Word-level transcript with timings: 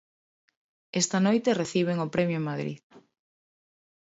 Esta 1.01 1.17
noite 1.25 1.57
reciben 1.61 1.97
o 2.05 2.11
premio 2.13 2.37
en 2.39 2.47
Madrid. 2.51 2.79